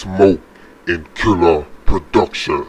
[0.00, 0.40] Smoke
[0.86, 2.66] and Killer Production.